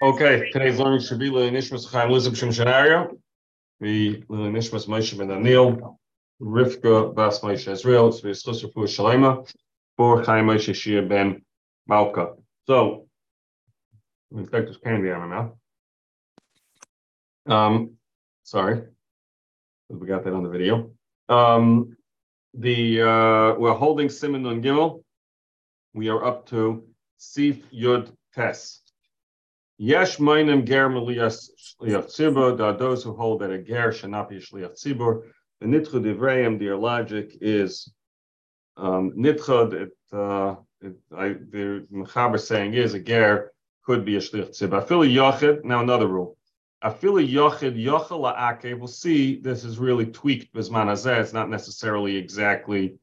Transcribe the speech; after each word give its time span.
Okay, 0.00 0.48
today's 0.52 0.78
learning 0.78 1.00
should 1.00 1.18
be 1.18 1.28
Lili 1.28 1.50
Nishmas 1.50 1.90
Chaim 1.90 2.10
Lizim 2.10 2.36
Shem 2.36 2.50
Shanario, 2.50 3.18
the 3.80 4.22
Lili 4.28 4.50
Nishmas 4.50 4.86
Moshe 4.86 5.18
Ben 5.18 5.26
Anil, 5.26 5.96
Rivka 6.40 7.12
Bas 7.12 7.40
Moshe 7.40 7.66
Israel, 7.66 8.06
it's 8.06 8.20
the 8.20 8.28
Schusser 8.28 8.72
Fu 8.72 8.82
Shalema, 8.82 9.52
for 9.96 10.22
Chaim 10.22 10.46
Moshe 10.46 10.72
Shia 10.72 11.08
Ben 11.08 11.42
Malka. 11.88 12.34
So, 12.68 13.08
in 14.30 14.46
fact, 14.46 14.66
there's 14.66 14.76
candy 14.76 15.10
on 15.10 15.28
my 15.28 15.36
mouth. 15.36 15.52
Um, 17.48 17.94
sorry, 18.44 18.82
we 19.88 20.06
got 20.06 20.22
that 20.22 20.32
on 20.32 20.44
the 20.44 20.48
video. 20.48 20.92
Um, 21.28 21.96
the 22.54 23.02
uh, 23.02 23.54
we're 23.58 23.74
holding 23.74 24.06
Siman 24.06 24.46
on 24.46 24.62
Gimel. 24.62 25.02
We 25.92 26.08
are 26.08 26.24
up 26.24 26.46
to 26.50 26.87
Sif 27.18 27.70
Yud 27.72 28.12
Tes. 28.34 28.80
Yesh 29.76 30.16
Mainim 30.18 30.64
Ger 30.64 30.88
Meliyas 30.88 31.50
Shliach 31.58 32.06
Tzibur. 32.06 32.56
There 32.56 32.66
are 32.66 32.76
those 32.76 33.02
who 33.02 33.12
hold 33.12 33.40
that 33.40 33.50
a 33.50 33.58
Ger 33.58 33.92
should 33.92 34.10
not 34.10 34.28
be 34.28 34.36
Shliach 34.36 34.80
Tzibur. 34.80 35.22
The 35.60 35.66
Nitchud 35.66 36.16
Ivreim, 36.16 36.58
their 36.58 36.76
logic 36.76 37.36
is 37.40 37.92
um, 38.76 39.12
Nitchud. 39.16 39.72
It, 39.74 39.90
uh, 40.12 40.56
it, 40.80 40.94
I, 41.16 41.28
the 41.28 41.86
Mechaber 41.92 42.40
saying 42.40 42.74
is 42.74 42.94
a 42.94 43.00
Ger 43.00 43.52
could 43.84 44.04
be 44.04 44.16
a 44.16 44.20
Shliach 44.20 44.50
Tzibur. 44.50 44.84
Afili 44.84 45.12
Yochid. 45.12 45.64
Now 45.64 45.80
another 45.80 46.06
rule. 46.06 46.36
Afili 46.84 47.28
Yochid 47.28 47.76
Yochel 47.76 48.20
La'akev. 48.20 48.78
We'll 48.78 48.86
see. 48.86 49.40
This 49.40 49.64
is 49.64 49.78
really 49.78 50.06
tweaked 50.06 50.54
Bisman. 50.54 50.92
It's 51.20 51.32
not 51.32 51.50
necessarily 51.50 52.16
exactly 52.16 52.98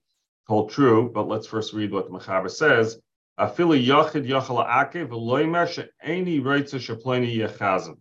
told 0.48 0.72
true, 0.72 1.12
but 1.14 1.28
let's 1.28 1.48
first 1.48 1.74
read 1.74 1.92
what 1.92 2.10
the 2.10 2.18
Mechaber 2.18 2.50
says. 2.50 3.00
Afili 3.40 3.86
yachid 3.86 4.26
v'loimer 4.26 5.68
she'eni 5.68 6.42
shepleni 6.42 7.38
yechazim. 7.38 7.98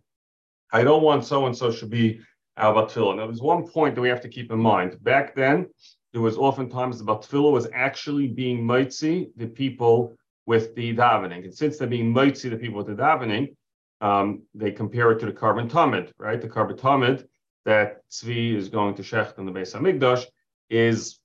I 0.71 0.83
don't 0.83 1.03
want 1.03 1.25
so 1.25 1.45
and 1.45 1.55
so 1.55 1.71
should 1.71 1.89
be 1.89 2.21
al 2.57 2.73
batfila. 2.73 3.17
Now, 3.17 3.25
there's 3.27 3.41
one 3.41 3.67
point 3.67 3.95
that 3.95 4.01
we 4.01 4.09
have 4.09 4.21
to 4.21 4.29
keep 4.29 4.51
in 4.51 4.59
mind. 4.59 5.03
Back 5.03 5.35
then, 5.35 5.67
there 6.13 6.21
was 6.21 6.37
oftentimes 6.37 6.99
the 6.99 7.05
batfila 7.05 7.51
was 7.51 7.67
actually 7.73 8.27
being 8.27 8.65
mitzi 8.65 9.31
the 9.35 9.47
people 9.47 10.15
with 10.45 10.73
the 10.75 10.95
davening, 10.95 11.43
and 11.43 11.53
since 11.53 11.77
they're 11.77 11.87
being 11.87 12.13
mitzi 12.13 12.49
the 12.49 12.57
people 12.57 12.77
with 12.77 12.87
the 12.87 13.01
davening, 13.01 13.55
um, 14.01 14.43
they 14.53 14.71
compare 14.71 15.11
it 15.11 15.19
to 15.19 15.25
the 15.25 15.33
korban 15.33 15.69
tamid, 15.69 16.11
right? 16.17 16.39
The 16.39 16.47
korban 16.47 16.79
tamid 16.79 17.25
that 17.65 18.07
Tzvi 18.09 18.55
is 18.55 18.69
going 18.69 18.95
to 18.95 19.01
shecht 19.01 19.37
in 19.37 19.45
the 19.45 19.51
Beis 19.51 19.75
Hamikdash 19.75 20.25
is 20.69 21.19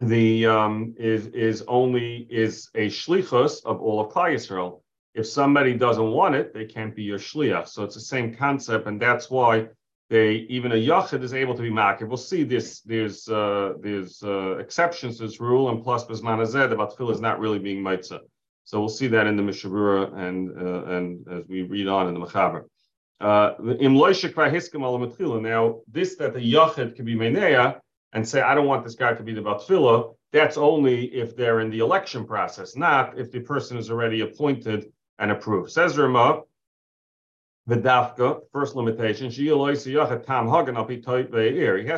the 0.00 0.46
um, 0.46 0.94
is 0.98 1.26
is 1.28 1.62
only 1.68 2.26
is 2.30 2.70
a 2.74 2.86
shlichus 2.88 3.64
of 3.64 3.80
all 3.80 4.00
of 4.00 4.12
Klal 4.12 4.34
Yisrael. 4.34 4.80
If 5.14 5.26
somebody 5.26 5.74
doesn't 5.74 6.10
want 6.10 6.34
it, 6.36 6.54
they 6.54 6.64
can't 6.64 6.94
be 6.94 7.02
your 7.02 7.18
shliach. 7.18 7.68
So 7.68 7.84
it's 7.84 7.96
the 7.96 8.00
same 8.00 8.34
concept, 8.34 8.86
and 8.86 9.00
that's 9.00 9.30
why 9.30 9.68
they 10.08 10.46
even 10.48 10.72
a 10.72 10.76
yachid 10.76 11.22
is 11.22 11.34
able 11.34 11.54
to 11.54 11.62
be 11.62 11.70
makir. 11.70 12.08
We'll 12.08 12.16
see 12.16 12.44
this. 12.44 12.80
There's 12.80 13.28
uh, 13.28 13.74
there's 13.80 14.22
uh, 14.22 14.56
exceptions 14.56 15.18
to 15.18 15.24
this 15.24 15.40
rule, 15.40 15.68
and 15.68 15.82
plus 15.82 16.04
bisman 16.04 16.38
hazeh, 16.38 16.70
the 16.70 16.76
batfil 16.76 17.12
is 17.12 17.20
not 17.20 17.38
really 17.38 17.58
being 17.58 17.82
mitzvah. 17.82 18.20
So 18.64 18.80
we'll 18.80 18.88
see 18.88 19.08
that 19.08 19.26
in 19.26 19.36
the 19.36 19.42
Mishnah 19.42 19.70
Berurah 19.70 20.14
and 20.16 20.50
uh, 20.50 20.84
and 20.94 21.28
as 21.28 21.44
we 21.46 21.62
read 21.62 21.88
on 21.88 22.08
in 22.08 22.14
the 22.14 22.20
Mechaber. 22.20 22.64
Uh, 23.20 23.54
Imloishkamala 23.56 25.14
Mathila. 25.14 25.42
now, 25.42 25.80
this 25.90 26.16
that 26.16 26.32
the 26.32 26.40
yachid 26.40 26.96
can 26.96 27.04
be 27.04 27.14
meneya 27.14 27.80
and 28.12 28.26
say, 28.26 28.40
I 28.40 28.54
don't 28.54 28.66
want 28.66 28.84
this 28.84 28.94
guy 28.94 29.14
to 29.14 29.22
be 29.22 29.32
the 29.32 29.40
Batfila, 29.40 30.14
that's 30.32 30.56
only 30.56 31.06
if 31.06 31.36
they're 31.36 31.60
in 31.60 31.70
the 31.70 31.80
election 31.80 32.24
process, 32.24 32.76
not 32.76 33.18
if 33.18 33.30
the 33.30 33.40
person 33.40 33.76
is 33.76 33.90
already 33.90 34.20
appointed 34.20 34.92
and 35.18 35.30
approved. 35.30 35.70
Says 35.70 35.98
Rama, 35.98 36.42
Vidafka, 37.68 38.40
first 38.52 38.74
limitation, 38.74 39.30
he 39.30 39.46
has 39.48 39.84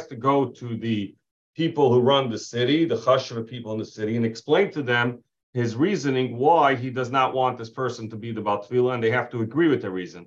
to 0.06 0.16
go 0.16 0.46
to 0.46 0.76
the 0.76 1.14
people 1.54 1.92
who 1.92 2.00
run 2.00 2.30
the 2.30 2.38
city, 2.38 2.84
the 2.84 2.96
chashiva 2.96 3.46
people 3.46 3.72
in 3.72 3.78
the 3.78 3.84
city, 3.84 4.16
and 4.16 4.26
explain 4.26 4.70
to 4.72 4.82
them 4.82 5.22
his 5.54 5.76
reasoning 5.76 6.38
why 6.38 6.74
he 6.74 6.90
does 6.90 7.10
not 7.10 7.34
want 7.34 7.58
this 7.58 7.70
person 7.70 8.08
to 8.08 8.16
be 8.16 8.32
the 8.32 8.40
Batfila, 8.40 8.94
and 8.94 9.02
they 9.02 9.10
have 9.10 9.30
to 9.30 9.42
agree 9.42 9.68
with 9.68 9.82
the 9.82 9.90
reason. 9.90 10.26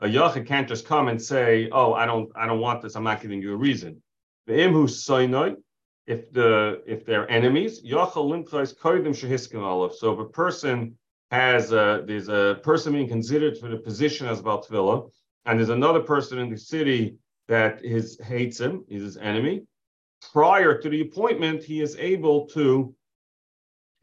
A 0.00 0.06
yachid 0.06 0.46
can't 0.46 0.68
just 0.68 0.86
come 0.86 1.08
and 1.08 1.20
say, 1.20 1.68
"Oh, 1.72 1.94
I 1.94 2.04
don't, 2.04 2.30
I 2.36 2.46
don't 2.46 2.60
want 2.60 2.82
this. 2.82 2.96
I'm 2.96 3.04
not 3.04 3.22
giving 3.22 3.40
you 3.40 3.52
a 3.54 3.56
reason." 3.56 4.02
The 4.46 4.52
imhu 4.52 4.84
soinoi, 4.84 5.56
if 6.06 6.30
the 6.32 6.82
if 6.86 7.06
they're 7.06 7.28
enemies, 7.30 7.82
yachal 7.82 8.30
limchais 8.30 8.76
koidim 8.76 9.14
shehiskin 9.14 9.62
olav. 9.62 9.94
So 9.94 10.12
if 10.12 10.18
a 10.18 10.28
person 10.28 10.98
has 11.30 11.72
a, 11.72 12.04
there's 12.06 12.28
a 12.28 12.60
person 12.62 12.92
being 12.92 13.08
considered 13.08 13.58
for 13.58 13.68
the 13.68 13.78
position 13.78 14.26
as 14.26 14.42
Baltvilla, 14.42 15.10
and 15.46 15.58
there's 15.58 15.70
another 15.70 16.00
person 16.00 16.38
in 16.38 16.50
the 16.50 16.58
city 16.58 17.16
that 17.48 17.84
is 17.84 18.20
hates 18.20 18.60
him, 18.60 18.84
is 18.88 19.02
his 19.02 19.16
enemy. 19.16 19.62
Prior 20.32 20.78
to 20.78 20.88
the 20.88 21.00
appointment, 21.00 21.62
he 21.62 21.80
is 21.80 21.96
able 21.96 22.46
to 22.48 22.94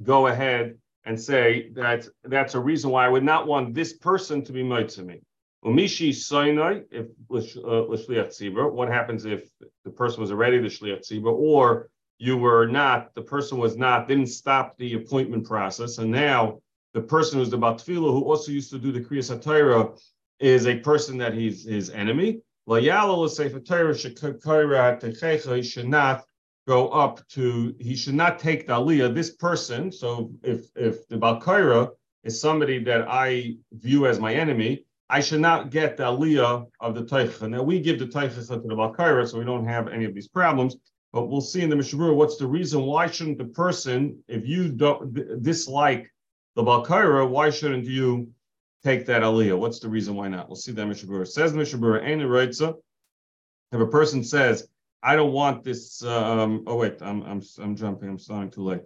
go 0.02 0.28
ahead 0.28 0.78
and 1.06 1.20
say 1.20 1.70
that 1.74 2.08
that's 2.24 2.56
a 2.56 2.60
reason 2.60 2.90
why 2.90 3.06
I 3.06 3.10
would 3.10 3.24
not 3.24 3.46
want 3.46 3.74
this 3.74 3.94
person 3.94 4.44
to 4.46 4.52
be 4.52 4.64
made 4.64 4.90
to 4.90 5.04
me. 5.04 5.22
Umishi 5.66 6.14
Sinai, 6.14 6.82
if 6.92 7.08
uh, 7.32 8.72
what 8.72 8.90
happens 8.90 9.26
if 9.26 9.50
the 9.86 9.92
person 9.92 10.22
was 10.22 10.32
already 10.32 10.60
the 10.60 10.68
Shliach 10.68 11.00
Tzibur, 11.00 11.32
or 11.32 11.90
you 12.18 12.38
were 12.38 12.68
not, 12.68 13.14
the 13.16 13.22
person 13.22 13.58
was 13.58 13.78
not, 13.78 14.08
didn't 14.08 14.28
stop 14.28 14.78
the 14.78 14.96
appointment 14.96 15.46
process, 15.46 16.00
and 16.00 16.12
now 16.12 16.60
the 16.94 17.02
person 17.02 17.40
who's 17.40 17.50
the 17.50 17.58
Batfila, 17.58 18.12
who 18.12 18.26
also 18.26 18.52
used 18.52 18.70
to 18.72 18.80
do 18.80 18.92
the 18.92 19.00
Kriyas 19.00 19.34
HaTorah, 19.36 19.98
is 20.40 20.68
a 20.68 20.80
person 20.80 21.18
that 21.18 21.34
he's 21.34 21.66
his 21.66 21.90
enemy. 21.90 22.42
He 22.66 22.90
should 25.64 25.88
not 25.88 26.24
go 26.68 26.90
up 26.90 27.28
to, 27.30 27.76
he 27.80 27.96
should 27.96 28.16
not 28.16 28.40
take 28.40 28.68
the 28.68 28.74
aliyah, 28.74 29.14
this 29.14 29.36
person. 29.36 29.92
So 29.92 30.32
if 30.44 30.66
if 30.76 31.08
the 31.08 31.18
Balkaira 31.18 31.90
is 32.24 32.40
somebody 32.40 32.84
that 32.86 33.06
I 33.08 33.58
view 33.74 34.08
as 34.08 34.20
my 34.20 34.34
enemy, 34.34 34.86
I 35.10 35.20
should 35.20 35.42
not 35.42 35.70
get 35.70 35.98
the 35.98 36.04
aliyah 36.04 36.68
of 36.80 36.96
the 36.96 37.04
teicha. 37.04 37.50
Now 37.50 37.64
we 37.64 37.80
give 37.80 38.00
the 38.00 38.08
teicha 38.08 38.48
to 38.48 38.56
the 38.58 38.76
balkaira, 38.76 39.28
so 39.28 39.38
we 39.38 39.46
don't 39.46 39.66
have 39.66 39.88
any 39.88 40.06
of 40.06 40.14
these 40.14 40.28
problems. 40.28 40.76
But 41.12 41.28
we'll 41.28 41.42
see 41.42 41.62
in 41.62 41.70
the 41.70 41.76
Mishnah 41.76 42.00
Berurah 42.00 42.16
what's 42.16 42.38
the 42.38 42.48
reason 42.48 42.82
why 42.84 43.08
shouldn't 43.08 43.38
the 43.38 43.46
person, 43.46 44.24
if 44.28 44.48
you 44.48 44.70
don't 44.70 45.14
dislike 45.44 46.12
the 46.56 46.64
balkaira, 46.64 47.30
why 47.30 47.52
shouldn't 47.52 47.86
you 47.86 48.32
take 48.84 49.06
that 49.06 49.22
aliyah? 49.22 49.58
What's 49.58 49.80
the 49.80 49.90
reason 49.90 50.16
why 50.16 50.28
not? 50.30 50.50
We'll 50.50 50.56
see 50.56 50.72
that 50.72 50.86
Mishnah 50.86 51.10
Berurah 51.10 51.28
says 51.28 51.54
Mishnah 51.54 51.80
Berurah 51.80 52.04
ain't 52.04 52.24
a 52.24 52.76
If 53.72 53.80
a 53.80 53.88
person 53.88 54.24
says, 54.24 54.68
I 55.04 55.18
don't 55.18 55.34
want 55.34 55.64
this. 55.64 56.02
Um, 56.04 56.64
oh 56.66 56.78
wait, 56.78 57.02
I'm 57.02 57.22
I'm 57.24 57.42
I'm 57.60 57.76
jumping. 57.76 58.08
I'm 58.08 58.18
starting 58.18 58.50
too 58.50 58.64
late. 58.64 58.82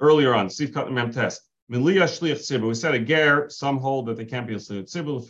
Earlier 0.00 0.34
on, 0.34 0.50
Sif 0.50 0.72
Katan 0.72 0.92
Mem 0.92 1.12
test. 1.12 1.48
We 1.72 2.74
said 2.74 2.94
a 2.94 2.98
ger. 2.98 3.48
Some 3.48 3.78
hold 3.78 4.06
that 4.06 4.16
they 4.18 4.26
can't 4.26 4.46
be 4.46 4.54
a 4.54 4.58
shliach 4.58 4.84
tzibur. 4.84 5.22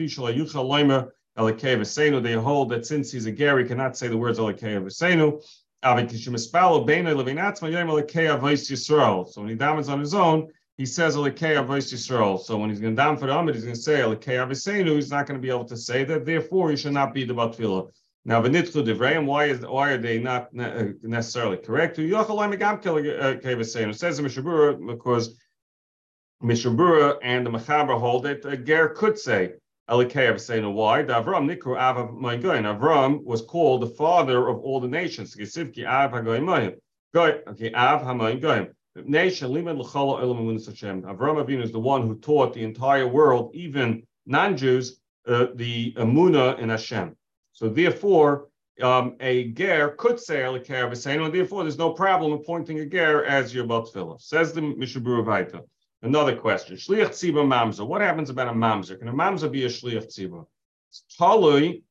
They 2.22 2.32
hold 2.32 2.68
that 2.70 2.84
since 2.84 3.12
he's 3.12 3.26
a 3.26 3.32
ger, 3.32 3.58
he 3.58 3.64
cannot 3.64 3.96
say 3.96 4.08
the 4.08 4.16
words 4.16 4.40
elekei 4.40 4.82
v'seinu. 4.82 5.40
So 5.84 5.94
when 5.94 6.08
he 9.48 9.56
damens 9.56 9.88
on 9.88 9.98
his 9.98 10.14
own, 10.14 10.48
he 10.76 10.86
says 10.86 11.16
Elekei. 11.16 12.38
So 12.40 12.56
when 12.56 12.70
he's 12.70 12.78
going 12.80 12.94
to 12.96 13.16
for 13.16 13.26
the 13.26 13.36
Amid, 13.36 13.54
he's 13.56 13.64
going 13.64 13.74
to 13.74 13.80
say 13.80 13.98
Elekei. 13.98 14.94
He's 14.94 15.10
not 15.10 15.26
going 15.26 15.40
to 15.40 15.42
be 15.42 15.50
able 15.50 15.64
to 15.64 15.76
say 15.76 16.04
that. 16.04 16.24
Therefore, 16.24 16.70
he 16.70 16.76
should 16.76 16.92
not 16.92 17.12
be 17.12 17.24
the 17.24 17.34
Batfila. 17.34 17.90
Now, 18.24 18.40
why 18.40 19.44
is 19.46 19.60
why 19.66 19.90
are 19.90 19.98
they 19.98 20.20
not 20.20 20.52
necessarily 20.52 21.56
correct? 21.56 21.98
Uh, 21.98 22.02
it 22.02 23.96
says 23.96 24.18
in 24.20 24.86
because 24.86 25.36
Mishnah 26.42 26.72
Berurah 26.72 27.18
and 27.22 27.46
the 27.46 27.50
Mechaber 27.50 27.98
hold 27.98 28.24
that 28.24 28.44
a 28.44 28.56
ger 28.56 28.88
could 28.88 29.16
say 29.16 29.52
Elikei 29.88 30.28
Avseinu. 30.32 30.72
Why? 30.72 31.02
The 31.02 31.12
Avram 31.12 31.48
Nikru 31.48 31.78
Av 31.78 32.10
Ma'igoyin. 32.10 32.64
Avram 32.64 33.22
was 33.22 33.42
called 33.42 33.82
the 33.82 33.86
father 33.86 34.48
of 34.48 34.58
all 34.58 34.80
the 34.80 34.88
nations. 34.88 35.36
Gesivki 35.36 35.86
Av 35.86 36.10
Hagoyim 36.10 36.76
Okay, 37.14 37.72
Av 37.74 38.02
Hamayim 38.02 38.72
Nation 39.04 39.52
Liman 39.52 39.78
L'Chala 39.78 40.20
Elam 40.20 40.48
Hashem. 40.58 41.02
Avram 41.02 41.44
Avinu 41.44 41.62
is 41.62 41.70
the 41.70 41.78
one 41.78 42.06
who 42.08 42.16
taught 42.16 42.52
the 42.54 42.64
entire 42.64 43.06
world, 43.06 43.54
even 43.54 44.02
non-Jews, 44.26 45.00
uh, 45.28 45.46
the 45.54 45.92
Amuna 45.92 46.58
in 46.58 46.70
Hashem. 46.70 47.14
So 47.52 47.68
therefore, 47.68 48.48
um, 48.80 49.14
a 49.20 49.48
ger 49.52 49.90
could 49.90 50.18
say 50.18 50.40
Elikei 50.40 50.90
Avseinu, 50.90 51.26
and 51.26 51.34
therefore 51.34 51.62
there's 51.62 51.78
no 51.78 51.90
problem 51.90 52.32
appointing 52.32 52.80
a 52.80 52.86
ger 52.86 53.24
as 53.24 53.54
your 53.54 53.64
Batfilah. 53.64 54.20
Says 54.20 54.52
the 54.52 54.62
Mishnah 54.62 55.02
Berurah 55.02 55.24
Vaita. 55.24 55.62
Another 56.02 56.36
question. 56.36 56.76
Shliach 56.76 57.10
tzibah 57.10 57.46
mamzer. 57.46 57.86
What 57.86 58.00
happens 58.00 58.28
about 58.28 58.48
a 58.48 58.52
mamzer? 58.52 58.98
Can 58.98 59.08
a 59.08 59.12
mamzer 59.12 59.50
be 59.50 59.64
a 59.64 59.68
shliach 59.68 60.08
tzibah? 60.08 60.46
Talui 61.18 61.82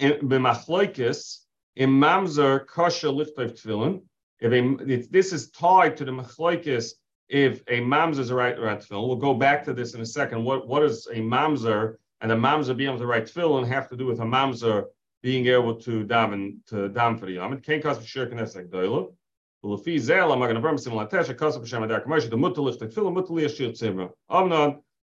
b'machloikis 0.00 1.38
in 1.74 1.90
mamzer 1.90 2.66
kasha 2.68 3.08
lichtov 3.08 3.60
tefillin. 3.60 4.02
If, 4.40 5.10
this 5.10 5.32
is 5.32 5.50
tied 5.50 5.96
to 5.96 6.04
the 6.04 6.12
machloikis 6.12 6.92
if 7.28 7.60
a 7.66 7.80
mamzer 7.80 8.20
is 8.20 8.30
a 8.30 8.36
right 8.36 8.58
right 8.58 8.78
tefillin. 8.78 9.08
We'll 9.08 9.16
go 9.16 9.34
back 9.34 9.64
to 9.64 9.74
this 9.74 9.94
in 9.94 10.00
a 10.00 10.06
second. 10.06 10.44
What 10.44 10.68
what 10.68 10.84
is 10.84 11.08
a 11.08 11.16
mamzer 11.16 11.96
and 12.20 12.30
a 12.30 12.36
mamzer 12.36 12.76
being 12.76 12.90
able 12.90 13.00
to 13.00 13.06
write 13.06 13.26
tefillin 13.26 13.66
have 13.66 13.88
to 13.88 13.96
do 13.96 14.06
with 14.06 14.20
a 14.20 14.24
mamzer 14.24 14.84
being 15.22 15.46
able 15.46 15.74
to 15.74 16.04
daven 16.04 16.58
to 16.68 16.88
daven 16.88 17.18
for 17.18 17.26
the 17.26 17.32
yom. 17.32 17.52
It 17.52 17.64
can't 17.64 17.82
cause 17.82 18.04
shir 18.06 18.28
knesset 18.28 18.68
doilo. 18.68 19.14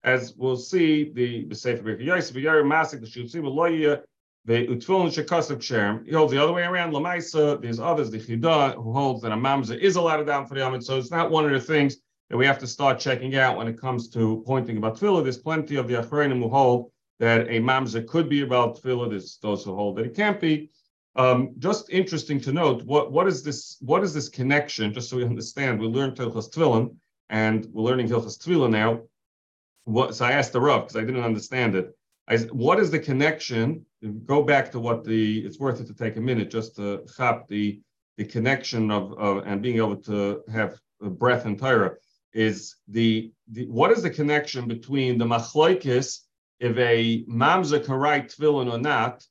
As 0.04 0.34
we'll 0.38 0.56
see, 0.56 1.12
the 1.12 1.46
the 1.46 1.56
sefer 1.56 1.84
b'yir 1.84 2.06
yosef 2.06 2.36
b'yir 2.36 2.64
masik 2.64 3.02
the 3.02 3.08
shir 3.08 3.24
tzibra 3.24 3.52
loya 3.52 4.02
the 4.46 4.66
utfilin 4.68 5.12
shekasav 5.12 5.58
sherm. 5.58 6.06
He 6.06 6.14
holds 6.14 6.32
the 6.32 6.42
other 6.42 6.54
way 6.54 6.64
around. 6.64 6.94
Lamaisa, 6.94 7.62
there's 7.62 7.82
others, 7.82 8.10
the 8.10 8.20
chida, 8.20 8.76
who 8.76 8.94
holds 8.94 9.22
that 9.24 9.34
a 9.34 9.36
mamzer 9.36 9.78
is 9.78 9.98
allowed 9.98 10.26
daven 10.26 10.48
for 10.48 10.54
the 10.54 10.62
yom. 10.62 10.80
So 10.82 10.98
it's 10.98 11.12
not 11.12 11.30
one 11.30 11.44
of 11.46 11.52
the 11.52 11.60
things 11.60 11.98
that 12.30 12.38
we 12.38 12.46
have 12.46 12.60
to 12.60 12.68
start 12.68 13.00
checking 13.00 13.36
out 13.36 13.58
when 13.58 13.68
it 13.68 13.78
comes 13.78 14.08
to 14.12 14.42
pointing 14.46 14.78
about 14.78 14.98
tefillah. 14.98 15.24
There's 15.24 15.40
plenty 15.40 15.76
of 15.76 15.90
the 15.90 15.96
achronim 15.96 16.42
who 16.42 16.48
hold 16.48 16.92
that 17.20 17.48
a 17.48 17.60
mamzer 17.60 18.08
could 18.08 18.30
be 18.30 18.44
about 18.44 18.78
tefillah. 18.78 19.10
There's 19.10 19.40
those 19.42 19.66
who 19.66 19.76
hold 19.76 19.98
that 19.98 20.06
it 20.06 20.16
can't 20.16 20.40
be. 20.40 20.70
Um, 21.18 21.56
just 21.58 21.90
interesting 21.90 22.40
to 22.42 22.52
note 22.52 22.84
what 22.84 23.12
what 23.12 23.28
is 23.28 23.44
this 23.44 23.78
what 23.82 24.04
is 24.04 24.14
this 24.14 24.30
connection? 24.30 24.94
Just 24.94 25.10
so 25.10 25.18
we 25.18 25.26
understand, 25.26 25.80
we 25.80 25.88
learned 25.88 26.16
Hilchas 26.16 26.52
Tefillin, 26.52 26.96
and 27.30 27.66
we're 27.72 27.84
learning 27.84 28.08
Hilchas 28.08 28.38
Tefillah 28.38 28.70
now. 28.70 29.02
What, 29.86 30.16
so 30.16 30.26
I 30.26 30.32
asked 30.34 30.54
the 30.54 30.62
Rav 30.62 30.84
because 30.84 30.96
I 30.96 31.06
didn't 31.06 31.24
understand 31.24 31.76
it. 31.76 31.98
I, 32.28 32.38
what 32.38 32.80
is 32.80 32.92
the 32.92 33.00
connection? 33.00 33.86
Go 34.26 34.44
back 34.44 34.72
to 34.72 34.80
what 34.80 35.04
the. 35.04 35.40
It's 35.40 35.60
worth 35.60 35.82
it 35.82 35.88
to 35.88 35.96
take 35.96 36.18
a 36.18 36.22
minute 36.22 36.52
just 36.52 36.76
to 36.76 37.04
chap 37.18 37.48
the 37.48 37.82
the 38.18 38.26
connection 38.26 38.92
of, 38.92 39.14
of 39.14 39.44
and 39.48 39.62
being 39.62 39.78
able 39.78 39.96
to 39.96 40.44
have 40.52 40.80
breath 41.00 41.46
and 41.46 41.58
Torah 41.58 41.96
is 42.34 42.76
the, 42.88 43.32
the 43.52 43.66
what 43.68 43.92
is 43.92 44.04
the 44.04 44.10
connection 44.10 44.68
between 44.68 45.18
the 45.18 45.26
machlokes 45.26 46.20
if 46.60 46.78
a 46.78 47.24
mamzer 47.26 47.88
write 47.88 48.30
tefillin 48.30 48.72
or 48.72 48.80
not 48.80 49.24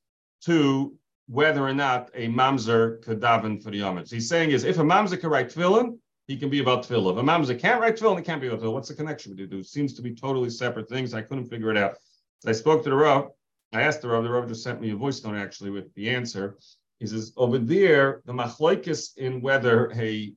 to 0.44 0.96
whether 1.28 1.62
or 1.62 1.74
not 1.74 2.10
a 2.14 2.28
mamzer 2.28 3.02
could 3.02 3.20
daven 3.20 3.62
for 3.62 3.70
the 3.70 3.80
yomim. 3.80 4.06
So 4.06 4.16
he's 4.16 4.28
saying 4.28 4.50
is 4.50 4.64
if 4.64 4.78
a 4.78 4.82
mamzer 4.82 5.18
can 5.18 5.30
write 5.30 5.48
tefillin, 5.48 5.98
he 6.26 6.36
can 6.36 6.50
be 6.50 6.60
about 6.60 6.84
tefillah. 6.84 7.12
If 7.12 7.18
a 7.18 7.22
mamzer 7.22 7.58
can't 7.58 7.80
write 7.80 7.96
tefillin, 7.96 8.18
he 8.18 8.24
can't 8.24 8.40
be 8.40 8.48
about 8.48 8.60
tefillah. 8.60 8.72
What's 8.72 8.88
the 8.88 8.94
connection 8.94 9.32
between 9.32 9.50
the 9.50 9.56
two? 9.56 9.62
Seems 9.62 9.94
to 9.94 10.02
be 10.02 10.14
totally 10.14 10.50
separate 10.50 10.88
things. 10.88 11.14
I 11.14 11.22
couldn't 11.22 11.46
figure 11.46 11.70
it 11.70 11.76
out. 11.76 11.96
So 12.40 12.50
I 12.50 12.52
spoke 12.52 12.84
to 12.84 12.90
the 12.90 12.96
Rav. 12.96 13.30
I 13.72 13.82
asked 13.82 14.02
the 14.02 14.08
Rav. 14.08 14.22
The 14.22 14.30
Rav 14.30 14.48
just 14.48 14.62
sent 14.62 14.80
me 14.80 14.90
a 14.90 14.96
voice 14.96 15.22
note 15.24 15.36
actually 15.36 15.70
with 15.70 15.92
the 15.94 16.10
answer. 16.10 16.56
He 17.00 17.06
says 17.06 17.32
over 17.36 17.58
there 17.58 18.22
the 18.24 18.32
machlokes 18.32 19.16
in 19.16 19.40
whether 19.40 19.90
a 19.92 20.32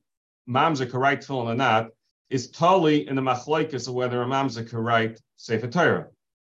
mamzer 0.48 0.90
can 0.90 1.00
write 1.00 1.20
tefillin 1.20 1.46
or 1.46 1.54
not 1.54 1.88
is 2.28 2.50
totally 2.50 3.08
in 3.08 3.16
the 3.16 3.22
machlokes 3.22 3.88
of 3.88 3.94
whether 3.94 4.22
a 4.22 4.26
mamzer 4.26 4.68
can 4.68 4.78
write 4.78 5.20
Sefer 5.36 5.68
Torah. 5.68 6.08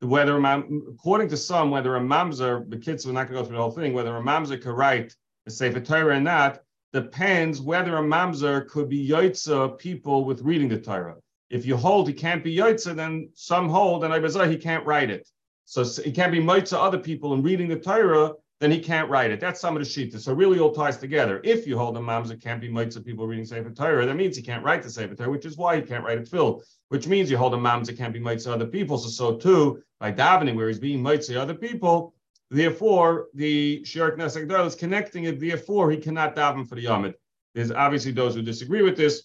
Whether 0.00 0.36
according 0.38 1.28
to 1.28 1.36
some, 1.36 1.70
whether 1.70 1.96
a 1.96 2.00
mamzer, 2.00 2.68
the 2.70 2.78
kids 2.78 3.06
are 3.06 3.12
not 3.12 3.28
going 3.28 3.36
to 3.36 3.42
go 3.42 3.44
through 3.44 3.56
the 3.56 3.62
whole 3.62 3.70
thing, 3.70 3.92
whether 3.92 4.16
a 4.16 4.22
mamzer 4.22 4.60
can 4.60 4.72
write 4.72 5.14
a 5.46 5.50
Sefer 5.50 5.80
Torah 5.80 6.16
or 6.16 6.20
not, 6.20 6.60
depends 6.92 7.60
whether 7.60 7.96
a 7.96 8.02
mamzer 8.02 8.66
could 8.68 8.88
be 8.88 9.06
yotza 9.06 9.78
people 9.78 10.24
with 10.24 10.42
reading 10.42 10.68
the 10.68 10.80
Torah. 10.80 11.16
If 11.50 11.66
you 11.66 11.76
hold 11.76 12.08
he 12.08 12.14
can't 12.14 12.42
be 12.42 12.56
yotza, 12.56 12.94
then 12.94 13.30
some 13.34 13.68
hold, 13.68 14.04
and 14.04 14.12
I 14.12 14.48
he 14.48 14.56
can't 14.56 14.86
write 14.86 15.10
it. 15.10 15.28
So 15.66 15.84
he 15.84 16.12
can't 16.12 16.32
be 16.32 16.40
mitzvah 16.40 16.80
other 16.80 16.98
people 16.98 17.34
in 17.34 17.42
reading 17.42 17.68
the 17.68 17.78
Torah 17.78 18.32
then 18.60 18.70
he 18.70 18.78
can't 18.78 19.08
write 19.08 19.30
it. 19.30 19.40
That's 19.40 19.58
some 19.58 19.74
of 19.74 19.82
the 19.82 19.88
shita. 19.88 20.20
So 20.20 20.34
really 20.34 20.58
all 20.58 20.72
ties 20.72 20.98
together. 20.98 21.40
If 21.44 21.66
you 21.66 21.78
hold 21.78 21.96
the 21.96 22.00
mams, 22.00 22.30
it 22.30 22.42
can't 22.42 22.60
be 22.60 22.68
mitzvah 22.70 23.00
people 23.00 23.26
reading 23.26 23.46
Sefer 23.46 23.70
Torah. 23.70 24.04
That 24.04 24.16
means 24.16 24.36
he 24.36 24.42
can't 24.42 24.62
write 24.62 24.82
the 24.82 24.90
Sefer 24.90 25.14
Torah, 25.14 25.30
which 25.30 25.46
is 25.46 25.56
why 25.56 25.76
he 25.76 25.82
can't 25.82 26.04
write 26.04 26.18
it 26.18 26.28
filled. 26.28 26.62
Which 26.88 27.06
means 27.06 27.30
you 27.30 27.38
hold 27.38 27.54
mams, 27.54 27.88
it 27.88 27.96
can't 27.96 28.12
be 28.12 28.20
mitzvah 28.20 28.52
other 28.52 28.66
people. 28.66 28.98
So 28.98 29.08
so 29.08 29.36
too 29.36 29.82
by 29.98 30.12
davening, 30.12 30.56
where 30.56 30.68
he's 30.68 30.78
being 30.78 31.02
mitzvah 31.02 31.40
other 31.40 31.54
people. 31.54 32.14
Therefore, 32.50 33.28
the 33.32 33.80
Shirak 33.82 34.16
Nesek 34.16 34.66
is 34.66 34.74
connecting 34.74 35.24
it. 35.24 35.40
Therefore, 35.40 35.90
he 35.90 35.96
cannot 35.96 36.36
daven 36.36 36.68
for 36.68 36.74
the 36.74 36.84
Yomid. 36.84 37.14
There's 37.54 37.70
obviously 37.70 38.12
those 38.12 38.34
who 38.34 38.42
disagree 38.42 38.82
with 38.82 38.96
this 38.96 39.22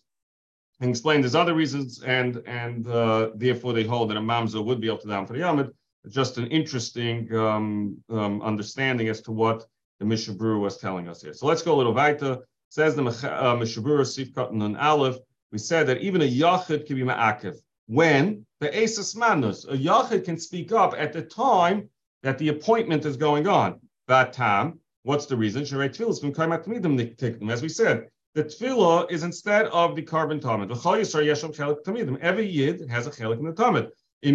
and 0.80 0.90
explain 0.90 1.22
there's 1.22 1.36
other 1.36 1.56
reasons, 1.56 2.04
and 2.04 2.42
and 2.46 2.88
uh, 2.88 3.32
therefore 3.36 3.74
they 3.74 3.84
hold 3.84 4.12
that 4.12 4.18
a 4.18 4.22
mamza 4.22 4.64
would 4.64 4.80
be 4.80 4.88
able 4.88 5.00
to 5.00 5.08
daven 5.08 5.28
for 5.28 5.34
the 5.34 5.40
Yomid 5.40 5.72
just 6.10 6.38
an 6.38 6.48
interesting 6.48 7.34
um, 7.36 7.98
um, 8.10 8.42
understanding 8.42 9.10
as 9.10 9.22
to 9.22 9.32
what 9.32 9.66
the 10.00 10.06
Mishnah 10.06 10.58
was 10.58 10.78
telling 10.78 11.08
us 11.08 11.22
here. 11.22 11.34
So 11.34 11.48
let's 11.48 11.62
go 11.62 11.74
a 11.76 11.78
little 11.78 11.94
weiter. 11.94 12.40
Says 12.70 12.96
the 12.96 13.04
uh, 13.04 13.56
Mishnah 13.56 13.84
Berurah 13.84 14.06
Sif 14.06 14.34
Katan 14.34 14.82
Aleph. 14.82 15.18
We 15.52 15.58
said 15.58 15.88
that 15.88 16.02
even 16.02 16.22
a 16.22 16.26
yachid 16.30 16.86
can 16.86 16.96
be 16.98 17.04
ma'akiv 17.04 17.56
when 17.88 18.46
the 18.60 18.84
Asas 18.84 19.16
Manus, 19.16 19.66
a 19.66 19.78
yachid 19.78 20.26
can 20.26 20.38
speak 20.38 20.72
up 20.72 20.94
at 20.98 21.14
the 21.14 21.22
time 21.22 21.90
that 22.24 22.38
the 22.38 22.50
appointment 22.50 23.06
is 23.06 23.18
going 23.18 23.48
on. 23.48 23.80
That 24.08 24.34
time, 24.34 24.80
what's 25.04 25.28
the 25.28 25.38
reason? 25.38 25.62
As 25.62 25.72
we 25.72 25.78
said, 27.70 28.08
the 28.34 28.44
tefillah 28.44 29.12
is 29.12 29.24
instead 29.24 29.68
of 29.68 29.96
the 29.96 30.02
korban 30.02 30.42
tamid. 30.42 30.72
Every 32.22 32.48
yid 32.48 32.90
has 32.90 33.08
a 33.08 33.12
chelik 33.12 33.40
in 33.40 33.46
the 33.46 33.54
tamid. 33.54 33.92
If 34.22 34.32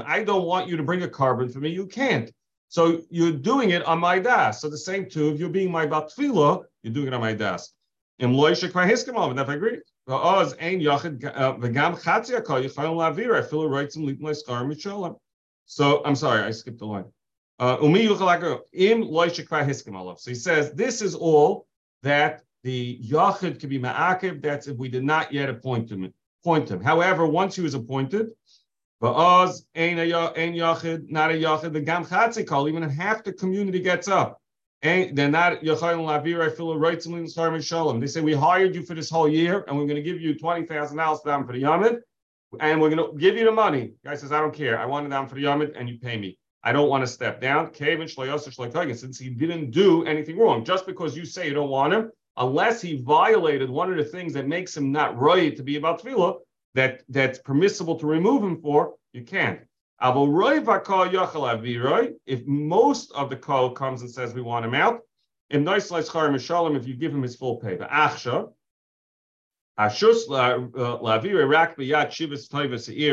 I 0.00 0.24
don't 0.24 0.44
want 0.44 0.68
you 0.68 0.76
to 0.76 0.82
bring 0.82 1.02
a 1.02 1.08
korban 1.08 1.52
for 1.52 1.60
me, 1.60 1.70
you 1.70 1.86
can't. 1.86 2.30
So 2.68 3.00
you're 3.08 3.32
doing 3.32 3.70
it 3.70 3.82
on 3.84 3.98
my 3.98 4.18
das. 4.18 4.60
So 4.60 4.68
the 4.68 4.76
same 4.76 5.08
too, 5.08 5.30
if 5.30 5.40
you're 5.40 5.48
being 5.48 5.70
my 5.70 5.86
batfila, 5.86 6.64
you're 6.82 6.92
doing 6.92 7.06
it 7.08 7.14
on 7.14 7.20
my 7.20 7.32
kwahiskamav, 7.32 9.30
and 9.30 9.40
if 9.40 9.48
I 9.48 9.54
agree. 9.54 9.78
Uh, 10.06 10.16
right. 14.18 15.14
So 15.66 16.02
I'm 16.04 16.16
sorry, 16.16 16.42
I 16.42 16.50
skipped 16.50 16.78
the 16.78 16.86
line. 16.86 17.04
Uh, 17.58 17.76
Umi. 17.82 18.06
So 18.06 18.14
he 20.26 20.34
says 20.34 20.72
this 20.72 21.02
is 21.02 21.14
all 21.14 21.66
that 22.02 22.42
the 22.62 22.98
yachid 23.00 23.60
could 23.60 23.68
be 23.68 23.78
ma'akiv. 23.78 24.42
That's 24.42 24.66
if 24.66 24.76
we 24.76 24.88
did 24.88 25.04
not 25.04 25.32
yet 25.32 25.48
appoint 25.48 25.90
him 25.90 26.12
appoint 26.42 26.70
him. 26.70 26.80
However, 26.80 27.26
once 27.26 27.56
he 27.56 27.62
was 27.62 27.74
appointed, 27.74 28.28
Ba'az 29.02 29.62
ain't 29.74 29.98
yachid, 30.00 31.10
not 31.10 31.30
a 31.30 31.34
yachid, 31.34 31.72
the 31.72 31.80
gam 31.80 32.04
call, 32.04 32.68
even 32.68 32.82
half 32.82 33.22
the 33.22 33.32
community 33.32 33.80
gets 33.80 34.08
up. 34.08 34.40
And 34.82 35.16
they're 35.18 35.28
not 35.28 35.60
Yachayim 35.60 36.04
Lavir, 36.06 36.40
I 36.40 36.50
feel 36.54 36.78
right 36.78 37.00
to 37.00 37.60
Shalom. 37.60 37.98
They 37.98 38.06
say, 38.06 38.20
We 38.20 38.32
hired 38.32 38.76
you 38.76 38.84
for 38.84 38.94
this 38.94 39.10
whole 39.10 39.28
year, 39.28 39.64
and 39.66 39.76
we're 39.76 39.86
going 39.86 39.96
to 39.96 40.02
give 40.02 40.20
you 40.20 40.34
$20,000 40.36 41.24
down 41.24 41.46
for 41.46 41.52
the 41.52 41.62
Yamid, 41.62 41.98
and 42.60 42.80
we're 42.80 42.90
going 42.90 43.12
to 43.12 43.18
give 43.18 43.36
you 43.36 43.44
the 43.44 43.50
money. 43.50 43.94
Guy 44.04 44.14
says, 44.14 44.30
I 44.30 44.40
don't 44.40 44.54
care. 44.54 44.78
I 44.78 44.86
want 44.86 45.06
it 45.06 45.10
down 45.10 45.28
for 45.28 45.34
the 45.34 45.42
Yamid, 45.42 45.72
and 45.76 45.88
you 45.88 45.98
pay 45.98 46.16
me. 46.16 46.38
I 46.62 46.70
don't 46.70 46.88
want 46.88 47.02
to 47.02 47.08
step 47.08 47.40
down. 47.40 47.74
Since 47.74 49.18
he 49.18 49.30
didn't 49.30 49.70
do 49.72 50.04
anything 50.04 50.38
wrong, 50.38 50.64
just 50.64 50.86
because 50.86 51.16
you 51.16 51.24
say 51.24 51.48
you 51.48 51.54
don't 51.54 51.70
want 51.70 51.92
him, 51.92 52.12
unless 52.38 52.80
he 52.80 53.02
violated 53.02 53.68
one 53.68 53.90
of 53.90 53.96
the 53.96 54.04
things 54.04 54.32
that 54.34 54.46
makes 54.46 54.76
him 54.76 54.92
not 54.92 55.18
right 55.18 55.56
to 55.56 55.62
be 55.62 55.76
about 55.76 56.02
tefillah, 56.02 56.38
that, 56.74 57.02
that's 57.08 57.38
permissible 57.40 57.98
to 57.98 58.06
remove 58.06 58.42
him 58.42 58.60
for, 58.60 58.94
you 59.12 59.22
can't. 59.22 59.60
If 60.00 60.14
most 62.46 63.12
of 63.12 63.30
the 63.30 63.36
call 63.36 63.70
comes 63.72 64.02
and 64.02 64.10
says 64.10 64.32
we 64.32 64.42
want 64.42 64.64
him 64.64 64.74
out, 64.74 65.00
if 65.50 66.86
you 66.86 66.94
give 66.94 67.12
him 67.12 67.22
his 67.22 67.36
full 67.36 67.56
pay. 67.56 67.78
Uh, 67.78 67.86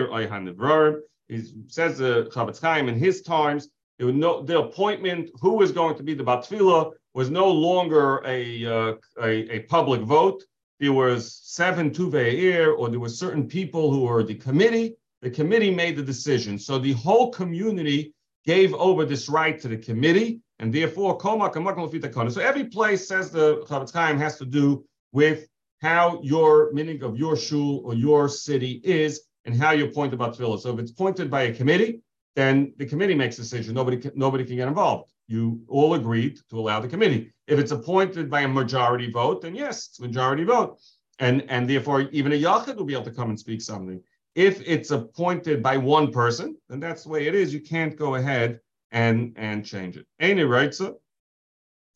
Oihan 0.07 1.01
He 1.27 1.43
says 1.67 1.97
the 1.97 2.29
Chofetz 2.31 2.61
Chaim 2.61 2.87
in 2.87 2.99
his 2.99 3.23
times, 3.23 3.69
it 3.97 4.03
would 4.03 4.15
know 4.15 4.43
the 4.43 4.59
appointment 4.59 5.31
who 5.41 5.63
is 5.63 5.71
going 5.71 5.95
to 5.95 6.03
be 6.03 6.13
the 6.13 6.23
batfila 6.23 6.91
was 7.15 7.29
no 7.29 7.49
longer 7.49 8.21
a, 8.25 8.65
uh, 8.65 8.93
a, 9.23 9.55
a, 9.55 9.59
public 9.61 10.01
vote. 10.01 10.43
There 10.81 10.91
was 10.91 11.39
seven 11.43 11.89
tuve'ir, 11.89 12.77
or 12.77 12.89
there 12.89 12.99
were 12.99 13.09
certain 13.09 13.47
people 13.47 13.89
who 13.89 14.01
were 14.01 14.21
the 14.21 14.35
committee. 14.35 14.97
The 15.21 15.29
committee 15.29 15.73
made 15.73 15.95
the 15.95 16.03
decision. 16.03 16.59
So 16.59 16.77
the 16.77 16.91
whole 16.91 17.31
community 17.31 18.13
gave 18.45 18.73
over 18.73 19.05
this 19.05 19.29
right 19.29 19.57
to 19.61 19.69
the 19.69 19.77
committee, 19.77 20.41
and 20.59 20.73
therefore, 20.73 21.17
so 21.19 22.41
every 22.41 22.65
place, 22.65 23.07
says 23.07 23.31
the 23.31 23.63
Chofetz 23.67 23.93
Chaim, 23.93 24.17
has 24.17 24.37
to 24.37 24.45
do 24.45 24.85
with 25.13 25.47
how 25.81 26.19
your 26.21 26.71
meaning 26.73 27.01
of 27.01 27.17
your 27.17 27.37
shul 27.37 27.81
or 27.85 27.93
your 27.93 28.27
city 28.27 28.81
is 28.83 29.21
and 29.45 29.55
how 29.55 29.71
you 29.71 29.87
point 29.87 30.13
about 30.13 30.35
tefillah. 30.35 30.59
So 30.59 30.73
if 30.73 30.79
it's 30.79 30.91
pointed 30.91 31.31
by 31.31 31.43
a 31.43 31.53
committee, 31.53 32.01
then 32.35 32.73
the 32.77 32.85
committee 32.85 33.15
makes 33.15 33.37
a 33.37 33.41
decision. 33.41 33.73
Nobody 33.73 33.97
can, 33.97 34.11
nobody 34.15 34.43
can 34.43 34.55
get 34.55 34.67
involved 34.67 35.09
you 35.27 35.61
all 35.67 35.95
agreed 35.95 36.39
to 36.49 36.59
allow 36.59 36.79
the 36.79 36.87
committee. 36.87 37.31
If 37.47 37.59
it's 37.59 37.71
appointed 37.71 38.29
by 38.29 38.41
a 38.41 38.47
majority 38.47 39.11
vote, 39.11 39.41
then 39.41 39.55
yes, 39.55 39.87
it's 39.87 39.99
majority 39.99 40.43
vote. 40.43 40.79
And, 41.19 41.45
and 41.49 41.69
therefore, 41.69 42.01
even 42.11 42.33
a 42.33 42.35
yachid 42.35 42.75
will 42.75 42.85
be 42.85 42.93
able 42.93 43.05
to 43.05 43.11
come 43.11 43.29
and 43.29 43.39
speak 43.39 43.61
something. 43.61 44.01
If 44.35 44.61
it's 44.67 44.91
appointed 44.91 45.63
by 45.63 45.77
one 45.77 46.11
person, 46.11 46.57
then 46.69 46.79
that's 46.79 47.03
the 47.03 47.09
way 47.09 47.27
it 47.27 47.35
is. 47.35 47.53
You 47.53 47.61
can't 47.61 47.95
go 47.95 48.15
ahead 48.15 48.59
and, 48.91 49.33
and 49.37 49.65
change 49.65 49.97
it. 49.97 50.05
Any 50.19 50.43
right, 50.43 50.73
so? 50.73 50.99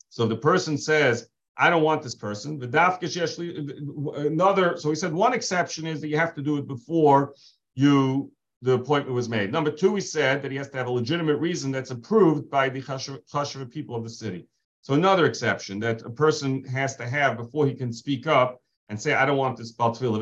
So 0.08 0.26
the 0.26 0.36
person 0.36 0.78
says, 0.78 1.28
I 1.56 1.68
don't 1.68 1.82
want 1.82 2.02
this 2.02 2.14
person. 2.14 2.62
Another, 2.62 2.98
so 4.78 4.88
he 4.88 4.94
said 4.94 5.12
one 5.12 5.34
exception 5.34 5.86
is 5.86 6.00
that 6.00 6.08
you 6.08 6.16
have 6.16 6.34
to 6.34 6.42
do 6.42 6.56
it 6.56 6.66
before 6.66 7.34
you 7.74 8.32
the 8.62 8.72
appointment 8.72 9.14
was 9.14 9.28
made. 9.28 9.50
Number 9.50 9.70
two, 9.70 9.94
he 9.94 10.00
said 10.00 10.42
that 10.42 10.50
he 10.50 10.56
has 10.58 10.68
to 10.70 10.76
have 10.76 10.86
a 10.86 10.90
legitimate 10.90 11.36
reason 11.36 11.70
that's 11.72 11.90
approved 11.90 12.50
by 12.50 12.68
the 12.68 12.82
chashuv 12.82 13.70
people 13.70 13.96
of 13.96 14.02
the 14.02 14.10
city. 14.10 14.46
So 14.82 14.94
another 14.94 15.26
exception 15.26 15.78
that 15.80 16.02
a 16.02 16.10
person 16.10 16.64
has 16.64 16.96
to 16.96 17.08
have 17.08 17.36
before 17.36 17.66
he 17.66 17.74
can 17.74 17.92
speak 17.92 18.26
up 18.26 18.60
and 18.88 19.00
say, 19.00 19.14
I 19.14 19.24
don't 19.24 19.36
want 19.36 19.56
this 19.56 19.72
Baltfila. 19.72 20.20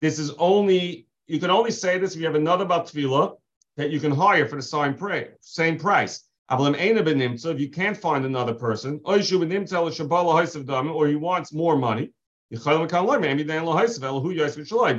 This 0.00 0.18
is 0.18 0.30
only, 0.32 1.06
you 1.26 1.38
can 1.40 1.50
only 1.50 1.70
say 1.70 1.98
this 1.98 2.14
if 2.14 2.20
you 2.20 2.26
have 2.26 2.34
another 2.34 2.66
Baltfila 2.66 3.36
that 3.76 3.90
you 3.90 4.00
can 4.00 4.12
hire 4.12 4.46
for 4.46 4.56
the 4.56 4.62
same 4.62 4.94
price. 4.94 5.28
Same 5.40 5.78
price. 5.78 6.24
If 6.50 7.60
you 7.60 7.70
can't 7.70 7.96
find 7.96 8.24
another 8.26 8.54
person, 8.54 9.00
or 9.04 9.18
he 9.18 9.36
wants 11.16 11.52
more 11.52 11.78
money, 11.78 12.10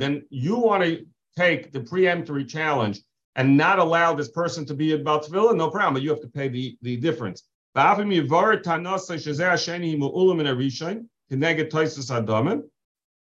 then 0.00 0.24
you 0.30 0.56
want 0.56 0.84
to 0.84 1.06
take 1.36 1.72
the 1.72 1.80
preemptory 1.80 2.48
challenge 2.48 3.00
and 3.36 3.56
not 3.56 3.78
allow 3.78 4.14
this 4.14 4.30
person 4.30 4.64
to 4.66 4.74
be 4.74 4.92
about 4.92 5.24
tefillah, 5.24 5.56
no 5.56 5.70
problem, 5.70 5.94
but 5.94 6.02
you 6.02 6.10
have 6.10 6.20
to 6.22 6.28
pay 6.28 6.48
the, 6.48 6.76
the 6.82 6.96
difference. 6.96 7.44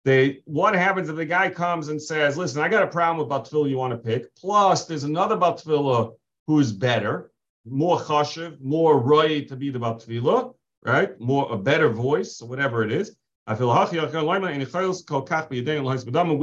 They, 0.06 0.42
what 0.44 0.76
happens 0.76 1.08
if 1.08 1.16
the 1.16 1.26
guy 1.26 1.50
comes 1.50 1.88
and 1.88 2.02
says, 2.02 2.36
listen, 2.36 2.62
I 2.62 2.68
got 2.68 2.84
a 2.84 2.88
problem 2.88 3.26
with 3.26 3.30
Batfil 3.34 3.70
you 3.70 3.78
want 3.78 3.92
to 3.94 3.98
pick. 3.98 4.36
Plus, 4.36 4.86
there's 4.86 5.06
another 5.06 5.38
Batfila 5.38 6.12
who's 6.46 6.74
better, 6.74 7.32
more 7.66 7.98
chashiv, 7.98 8.60
more 8.60 9.00
right 9.00 9.48
to 9.48 9.56
be 9.56 9.70
the 9.70 9.80
Batfila, 9.80 10.54
right? 10.84 11.18
More 11.22 11.50
a 11.54 11.58
better 11.58 11.88
voice, 11.88 12.42
or 12.42 12.50
whatever 12.50 12.84
it 12.84 12.92
is. 12.92 13.16
We 13.46 13.56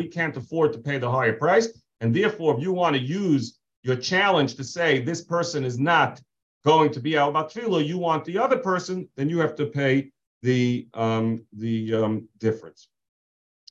can't 0.09 0.37
afford 0.37 0.73
to 0.73 0.78
pay 0.78 0.99
the 0.99 1.11
higher 1.11 1.33
price. 1.33 1.69
And 2.00 2.14
therefore, 2.14 2.57
if 2.57 2.62
you 2.62 2.73
want 2.73 2.95
to 2.97 3.02
use 3.02 3.59
your 3.83 3.97
challenge 3.97 4.54
to 4.57 4.64
say 4.64 5.00
this 5.00 5.23
person 5.23 5.64
is 5.64 5.78
not 5.78 6.21
going 6.64 6.92
to 6.92 7.00
be 7.00 7.16
al 7.16 7.33
batfila, 7.33 7.87
you 7.87 7.97
want 7.97 8.26
the 8.26 8.37
other 8.38 8.59
person, 8.59 9.09
then 9.16 9.30
you 9.30 9.38
have 9.38 9.54
to 9.57 9.64
pay 9.66 10.12
the 10.42 10.87
um, 10.95 11.45
the 11.54 11.95
um, 11.95 12.28
difference. 12.38 12.88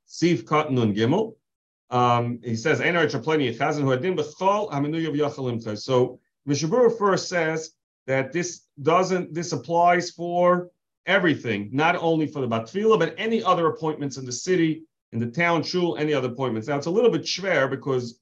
Sif 0.06 0.50
Nun 0.50 0.96
Gimel. 0.96 1.36
Um, 1.92 2.40
he 2.44 2.56
says, 2.56 2.80
So 2.80 2.86
Mishabur 6.48 6.98
first 6.98 7.30
says 7.30 7.72
that 8.08 8.32
this 8.32 8.62
doesn't 8.82 9.34
this 9.34 9.52
applies 9.52 10.12
for 10.12 10.70
everything, 11.10 11.70
not 11.74 11.96
only 11.98 12.28
for 12.28 12.40
the 12.40 12.48
Batfila, 12.48 12.98
but 13.00 13.16
any 13.18 13.44
other 13.44 13.68
appointments 13.68 14.18
in 14.18 14.26
the 14.26 14.32
city, 14.32 14.84
in 15.12 15.20
the 15.20 15.28
town 15.28 15.64
shul, 15.64 15.98
any 15.98 16.14
other 16.14 16.30
appointments. 16.30 16.68
Now 16.68 16.78
it's 16.78 16.86
a 16.86 16.92
little 16.92 17.10
bit 17.10 17.24
schwer 17.24 17.70
because 17.70 18.20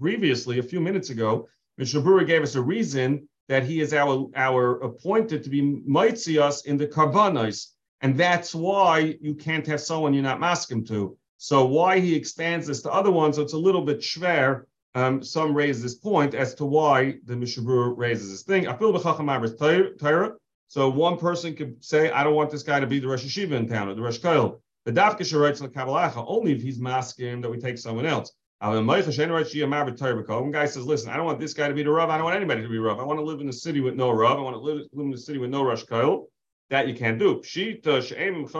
previously, 0.00 0.58
a 0.58 0.62
few 0.62 0.80
minutes 0.80 1.10
ago, 1.10 1.46
Mishnah 1.78 2.24
gave 2.24 2.42
us 2.42 2.54
a 2.54 2.62
reason 2.62 3.28
that 3.48 3.64
he 3.64 3.80
is 3.80 3.92
our, 3.92 4.28
our 4.34 4.80
appointed 4.80 5.44
to 5.44 5.50
be 5.50 5.62
Maitzias 5.86 6.64
in 6.64 6.76
the 6.76 6.86
Karbanos. 6.86 7.72
And 8.00 8.18
that's 8.18 8.54
why 8.54 9.16
you 9.20 9.34
can't 9.34 9.66
have 9.66 9.80
someone 9.80 10.14
you're 10.14 10.22
not 10.22 10.40
masking 10.40 10.84
to. 10.86 11.16
So 11.38 11.66
why 11.66 12.00
he 12.00 12.14
expands 12.14 12.66
this 12.66 12.82
to 12.82 12.92
other 12.92 13.10
ones, 13.10 13.36
so 13.36 13.42
it's 13.42 13.52
a 13.52 13.58
little 13.58 13.82
bit 13.82 14.00
schwer. 14.00 14.64
Um, 14.94 15.22
some 15.22 15.52
raise 15.54 15.82
this 15.82 15.96
point 15.96 16.34
as 16.34 16.54
to 16.54 16.64
why 16.64 17.16
the 17.26 17.34
Mishabur 17.34 17.94
raises 17.96 18.30
this 18.30 18.42
thing. 18.42 18.66
I 18.66 18.76
feel 18.76 18.92
the 18.92 19.96
Torah. 20.00 20.32
So 20.68 20.88
one 20.88 21.16
person 21.16 21.54
could 21.54 21.84
say, 21.84 22.10
I 22.10 22.24
don't 22.24 22.34
want 22.34 22.50
this 22.50 22.62
guy 22.62 22.80
to 22.80 22.86
be 22.86 22.98
the 22.98 23.06
Rosh 23.08 23.24
Hashiva 23.24 23.52
in 23.52 23.68
town 23.68 23.88
or 23.88 23.94
the 23.94 24.02
Rosh 24.02 24.18
Koil. 24.18 24.60
The 24.84 24.92
Dafka 24.92 25.40
writes 25.40 25.60
the 25.60 25.68
Kabbalah 25.68 26.12
only 26.26 26.52
if 26.52 26.62
he's 26.62 26.78
masking 26.78 27.40
that 27.40 27.50
we 27.50 27.58
take 27.58 27.78
someone 27.78 28.06
else. 28.06 28.32
One 28.60 28.86
guy 28.86 30.66
says, 30.66 30.86
listen, 30.86 31.10
I 31.10 31.16
don't 31.16 31.26
want 31.26 31.40
this 31.40 31.54
guy 31.54 31.68
to 31.68 31.74
be 31.74 31.82
the 31.82 31.90
Rav. 31.90 32.08
I 32.08 32.16
don't 32.16 32.24
want 32.24 32.36
anybody 32.36 32.62
to 32.62 32.68
be 32.68 32.78
Rav. 32.78 32.98
I 32.98 33.02
want 33.04 33.18
to 33.18 33.24
live 33.24 33.40
in 33.40 33.48
a 33.48 33.52
city 33.52 33.80
with 33.80 33.94
no 33.94 34.10
Rav. 34.10 34.38
I 34.38 34.40
want 34.40 34.54
to 34.54 34.60
live, 34.60 34.86
live 34.92 35.06
in 35.06 35.12
a 35.12 35.18
city 35.18 35.38
with 35.38 35.50
no 35.50 35.62
Rosh 35.62 35.84
Koil. 35.84 36.26
That 36.70 36.88
you 36.88 36.94
can't 36.94 37.18
do. 37.18 37.42
Even 37.52 38.44
the 38.44 38.56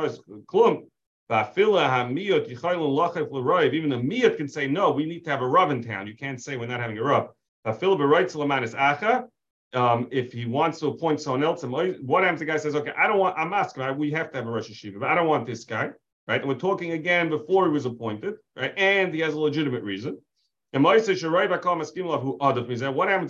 Miyot 3.96 4.36
can 4.36 4.48
say, 4.48 4.68
no, 4.68 4.90
we 4.92 5.06
need 5.06 5.24
to 5.24 5.30
have 5.30 5.42
a 5.42 5.46
Rav 5.46 5.70
in 5.70 5.82
town. 5.82 6.06
You 6.06 6.14
can't 6.14 6.40
say 6.40 6.56
we're 6.56 6.66
not 6.66 6.80
having 6.80 6.98
a 6.98 7.02
Rav. 7.02 7.30
Um, 9.74 10.08
if 10.10 10.32
he 10.32 10.46
wants 10.46 10.80
to 10.80 10.86
appoint 10.86 11.20
someone 11.20 11.44
else, 11.44 11.62
and 11.62 11.72
what 11.72 12.22
happens? 12.22 12.40
The 12.40 12.46
guy 12.46 12.56
says, 12.56 12.74
"Okay, 12.74 12.92
I 12.96 13.06
don't 13.06 13.18
want. 13.18 13.38
I'm 13.38 13.52
asking. 13.52 13.98
We 13.98 14.10
have 14.12 14.30
to 14.30 14.38
have 14.38 14.46
a 14.46 14.50
Rosh 14.50 14.70
Hashiva, 14.70 15.00
but 15.00 15.10
I 15.10 15.14
don't 15.14 15.28
want 15.28 15.46
this 15.46 15.64
guy." 15.64 15.90
right? 16.28 16.40
And 16.40 16.48
we're 16.48 16.56
talking 16.56 16.92
again 16.92 17.28
before 17.28 17.66
he 17.66 17.72
was 17.72 17.86
appointed, 17.86 18.34
right? 18.56 18.72
And 18.76 19.14
he 19.14 19.20
has 19.20 19.34
a 19.34 19.40
legitimate 19.40 19.82
reason. 19.82 20.18
And 20.72 20.82
what 20.82 20.98
happens 20.98 21.22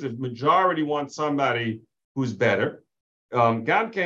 if 0.02 0.18
majority 0.18 0.82
wants 0.82 1.14
somebody 1.14 1.82
who's 2.14 2.32
better? 2.32 2.82
Um, 3.32 3.64
once 3.64 3.96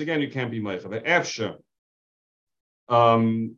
again, 0.00 0.20
you 0.20 0.30
can't 0.30 0.50
be 0.50 0.60
meicha. 0.60 0.90
But 0.90 1.04
efsha, 1.04 1.56
um, 2.88 3.54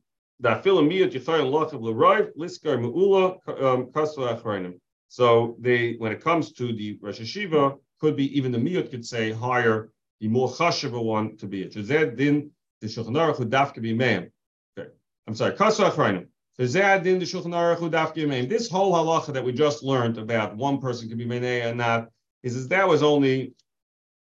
so 5.10 5.56
they, 5.58 5.94
when 5.94 6.12
it 6.12 6.22
comes 6.22 6.52
to 6.52 6.72
the 6.72 6.96
Rosh 7.02 7.20
Hashiva, 7.20 7.76
could 8.00 8.14
be 8.14 8.38
even 8.38 8.52
the 8.52 8.58
miyut 8.58 8.92
could 8.92 9.04
say 9.04 9.32
hire 9.32 9.90
the 10.20 10.28
more 10.28 10.48
chashiva 10.48 11.02
one 11.02 11.36
to 11.38 11.48
be 11.48 11.62
it. 11.62 11.72
Din 11.72 12.52
the 12.80 12.86
Shulchan 12.86 13.16
Aruch 13.16 13.36
who 13.36 13.44
dafke 13.44 13.78
b'meim. 13.78 14.30
Okay, 14.78 14.88
I'm 15.26 15.34
sorry. 15.34 15.54
Kasu 15.54 15.90
achrayim. 15.90 16.28
Fezadin 16.56 17.18
the 17.18 17.26
Shulchan 17.26 17.46
Aruch. 17.46 18.48
This 18.48 18.70
whole 18.70 18.92
halacha 18.92 19.32
that 19.32 19.44
we 19.44 19.52
just 19.52 19.82
learned 19.82 20.16
about 20.16 20.56
one 20.56 20.80
person 20.80 21.08
can 21.08 21.18
be 21.18 21.26
menei 21.26 21.64
and 21.64 21.78
not 21.78 22.08
is 22.44 22.54
is 22.54 22.68
that 22.68 22.86
was 22.86 23.02
only 23.02 23.52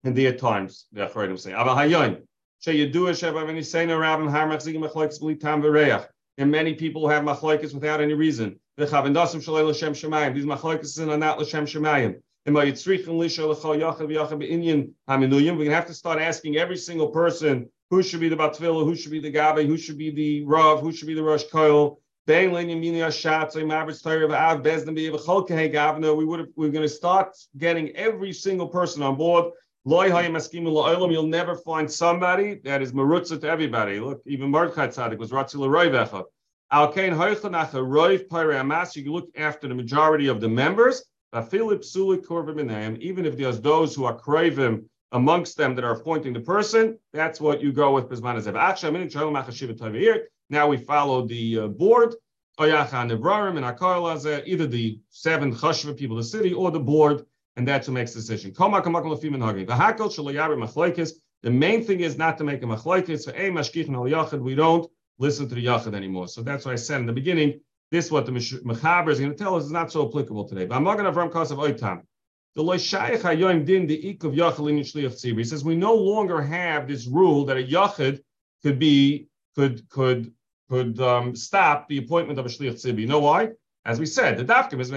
in 0.04 0.14
the 0.14 0.32
times 0.32 0.86
the 0.92 1.06
achrayim 1.06 1.38
say. 1.38 1.50
Aval 1.50 1.76
hayoyin. 1.76 2.22
Sheyedu 2.64 3.08
Hashem 3.08 3.34
aveni 3.34 3.60
seina 3.60 3.98
rabim 3.98 4.30
har 4.30 4.48
machzigim 4.48 4.88
machlokes 4.88 5.20
b'li 5.20 5.38
tam 5.38 5.60
v'reach. 5.60 6.08
And 6.38 6.50
many 6.50 6.72
people 6.74 7.06
have 7.08 7.24
machlokes 7.24 7.74
without 7.74 8.00
any 8.00 8.14
reason. 8.14 8.58
These 8.78 8.90
machlokes 8.90 10.98
are 10.98 11.18
not 11.18 11.38
l'shem 11.38 11.66
shemayim. 11.66 12.22
We're 12.44 12.52
going 12.52 12.74
to 15.68 15.74
have 15.74 15.86
to 15.86 15.94
start 15.94 16.20
asking 16.20 16.56
every 16.56 16.76
single 16.76 17.06
person 17.08 17.68
who 17.90 18.02
should 18.02 18.20
be 18.20 18.28
the 18.28 18.36
Batfila, 18.36 18.84
who 18.84 18.96
should 18.96 19.12
be 19.12 19.20
the 19.20 19.30
Gabi, 19.30 19.64
who 19.66 19.76
should 19.76 19.98
be 19.98 20.10
the 20.10 20.42
Rav, 20.44 20.80
who 20.80 20.90
should 20.90 21.06
be 21.06 21.14
the 21.14 21.22
Rosh 21.22 21.44
Koil. 21.44 21.98
We 22.26 22.48
would 22.48 22.68
have, 26.40 26.48
we're 26.56 26.70
going 26.70 26.82
to 26.82 26.88
start 26.88 27.36
getting 27.58 27.94
every 27.96 28.32
single 28.32 28.68
person 28.68 29.02
on 29.02 29.16
board. 29.16 29.52
You'll 29.84 31.26
never 31.26 31.56
find 31.56 31.90
somebody 31.90 32.54
that 32.62 32.82
is 32.82 32.92
marutza 32.92 33.40
to 33.40 33.48
everybody. 33.48 33.98
Look, 33.98 34.22
even 34.26 34.48
Mordechai 34.50 34.86
Tzadik 34.86 35.18
was 35.18 35.32
ratzil 35.32 35.66
roivecha. 35.66 36.22
Al 36.70 36.92
kain 36.92 37.12
hoichanach 37.12 37.70
roiv 37.72 38.54
amas. 38.60 38.94
You 38.94 39.12
look 39.12 39.28
after 39.36 39.66
the 39.66 39.74
majority 39.74 40.28
of 40.28 40.40
the 40.40 40.48
members. 40.48 41.02
Even 41.34 43.26
if 43.26 43.36
there's 43.36 43.60
those 43.60 43.94
who 43.94 44.04
are 44.04 44.16
craving 44.16 44.88
amongst 45.10 45.56
them 45.56 45.74
that 45.74 45.84
are 45.84 45.92
appointing 45.92 46.32
the 46.32 46.40
person, 46.40 46.96
that's 47.12 47.40
what 47.40 47.60
you 47.60 47.72
go 47.72 47.92
with 47.92 48.08
Bisman 48.08 48.36
Now 50.48 50.68
we 50.68 50.76
follow 50.76 51.26
the 51.26 51.58
uh, 51.58 51.66
board, 51.68 52.14
either 52.60 52.86
the 54.66 55.00
seven 55.08 55.54
chashva 55.54 55.96
people 55.96 56.18
of 56.18 56.22
the 56.22 56.28
city 56.28 56.52
or 56.52 56.70
the 56.70 56.78
board, 56.80 57.24
and 57.56 57.68
that's 57.68 57.86
who 57.86 57.92
makes 57.92 58.12
the 58.12 58.20
decision. 58.20 58.52
The 61.42 61.50
main 61.50 61.84
thing 61.84 62.00
is 62.00 62.16
not 62.16 62.38
to 62.38 62.44
make 62.44 62.62
a 62.62 62.66
machlaikis. 62.66 64.42
We 64.42 64.54
don't 64.54 64.90
listen 65.18 65.48
to 65.48 65.54
the 65.54 65.66
yachid 65.66 65.94
anymore. 65.94 66.28
So 66.28 66.42
that's 66.42 66.64
why 66.64 66.72
I 66.72 66.76
said 66.76 67.00
in 67.00 67.06
the 67.06 67.12
beginning, 67.12 67.60
this 67.90 68.10
what 68.10 68.26
the 68.26 68.32
mechaber 68.32 69.10
is 69.10 69.18
going 69.18 69.32
to 69.32 69.36
tell 69.36 69.54
us 69.56 69.64
is 69.64 69.70
not 69.70 69.92
so 69.92 70.08
applicable 70.08 70.48
today. 70.48 70.64
But 70.66 70.76
I'm 70.76 70.84
not 70.84 70.94
going 70.94 71.04
to 71.04 71.10
of. 71.20 72.02
The 72.54 72.62
the 73.86 74.08
of 74.24 74.32
he 75.36 75.44
says 75.44 75.64
we 75.64 75.74
no 75.74 75.94
longer 75.94 76.40
have 76.42 76.86
this 76.86 77.06
rule 77.06 77.44
that 77.46 77.56
a 77.56 77.62
Yachid 77.62 78.20
could 78.62 78.78
be, 78.78 79.28
could, 79.56 79.88
could, 79.88 80.32
could 80.70 81.00
um, 81.00 81.34
stop 81.34 81.88
the 81.88 81.98
appointment 81.98 82.38
of 82.38 82.46
a 82.46 82.48
Shliach 82.48 82.74
Tzibri. 82.74 83.00
You 83.00 83.08
know 83.08 83.20
why? 83.20 83.50
As 83.84 83.98
we 83.98 84.06
said, 84.06 84.36
the 84.36 84.44
Dafkim 84.44 84.80
is 84.80 84.90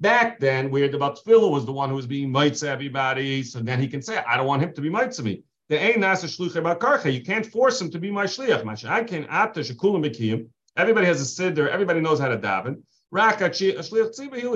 Back 0.00 0.40
then, 0.40 0.70
where 0.70 0.88
the 0.88 0.98
Batfila 0.98 1.50
was 1.50 1.64
the 1.64 1.72
one 1.72 1.88
who 1.90 1.94
was 1.94 2.06
being 2.06 2.32
mitzvah 2.32 2.68
everybody, 2.68 3.42
so 3.42 3.60
then 3.60 3.78
he 3.78 3.86
can 3.86 4.02
say, 4.02 4.16
I 4.16 4.36
don't 4.36 4.46
want 4.46 4.62
him 4.62 4.72
to 4.74 4.80
be 4.80 4.88
mitzvah 4.88 5.22
me. 5.22 5.44
The 5.68 5.80
ein 5.80 6.00
nasa 6.00 6.26
shluche 6.26 7.12
You 7.12 7.22
can't 7.22 7.46
force 7.46 7.80
him 7.80 7.90
to 7.90 7.98
be 7.98 8.10
my 8.10 8.24
shliach. 8.24 8.84
I 8.88 9.04
can 9.04 9.26
Everybody 10.74 11.06
has 11.06 11.20
a 11.20 11.42
siddur. 11.42 11.68
Everybody 11.68 12.00
knows 12.00 12.18
how 12.18 12.28
to 12.28 12.38
daven. 12.38 12.82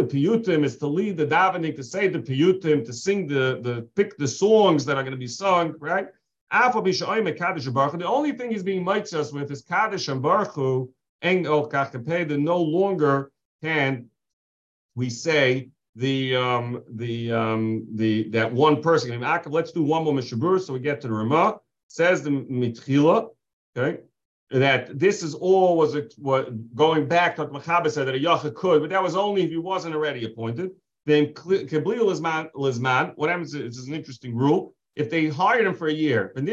Piyutim 0.09 0.65
is 0.65 0.79
to 0.79 0.87
lead 0.87 1.17
the 1.19 1.27
davening, 1.27 1.77
to 1.77 1.85
say 1.85 2.09
the 2.09 2.19
piyutim, 2.19 2.85
to 2.87 2.93
sing 2.93 3.27
the, 3.27 3.61
the 3.63 3.87
pick 3.95 4.17
the 4.17 4.27
songs 4.27 4.87
that 4.87 4.97
are 4.97 5.03
going 5.03 5.13
to 5.13 5.19
be 5.19 5.27
sung, 5.27 5.75
right? 5.79 6.09
The 6.51 8.05
only 8.07 8.33
thing 8.33 8.51
he's 8.51 8.63
being 8.63 8.85
mitzvahs 8.85 9.33
with 9.33 9.51
is 9.51 9.63
Kaddish 9.63 10.09
and 10.09 10.23
Baruch 10.23 10.55
That 11.23 12.39
no 12.39 12.61
longer 12.61 13.33
can 13.63 14.07
we 14.95 15.11
say 15.11 15.71
the 15.97 16.37
um, 16.37 16.83
the 16.95 17.33
um, 17.33 17.87
the 17.95 18.29
that 18.31 18.53
one 18.53 18.83
person. 18.83 19.21
Let's 19.21 19.73
do 19.73 19.83
one 19.83 20.05
more 20.05 20.15
mishabur 20.15 20.61
so 20.61 20.73
we 20.73 20.79
get 20.79 21.01
to 21.01 21.09
the 21.09 21.15
Rama. 21.15 21.59
Says 21.89 22.23
the 22.23 22.31
mitchila, 22.31 23.29
okay, 23.77 24.01
that 24.51 24.99
this 24.99 25.23
is 25.23 25.35
all 25.35 25.77
was 25.77 25.95
a, 25.95 26.09
what, 26.19 26.75
going 26.75 27.07
back 27.09 27.37
to 27.37 27.45
what 27.45 27.63
said 27.91 28.07
that 28.07 28.15
a 28.15 28.19
yacha 28.19 28.55
could, 28.55 28.81
but 28.83 28.91
that 28.91 29.03
was 29.03 29.17
only 29.17 29.43
if 29.43 29.51
he 29.51 29.57
wasn't 29.57 29.95
already 29.95 30.25
appointed. 30.25 30.71
Then 31.07 31.33
Lizman, 32.01 32.51
Lizman, 32.55 33.13
what 33.15 33.31
happens 33.31 33.55
is 33.55 33.87
an 33.87 33.95
interesting 33.95 34.35
rule. 34.35 34.75
If 34.97 35.11
they 35.11 35.29
hired 35.29 35.67
him 35.67 35.75
for 35.75 35.89
a 35.89 35.93
year, 35.93 36.33
so 36.35 36.49